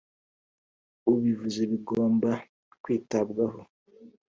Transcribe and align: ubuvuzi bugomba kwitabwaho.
ubuvuzi 1.11 1.61
bugomba 1.71 2.31
kwitabwaho. 2.83 3.59